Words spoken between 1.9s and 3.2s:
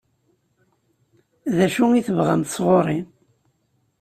i tebɣamt sɣur-i?